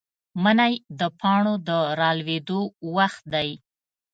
[0.43, 1.69] منی د پاڼو د
[1.99, 2.59] رالوېدو
[2.95, 3.49] وخت دی.